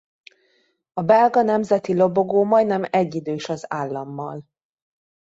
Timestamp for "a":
0.93-1.01